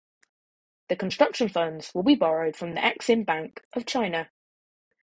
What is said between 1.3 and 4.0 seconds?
funds will be borrowed from the Exim Bank of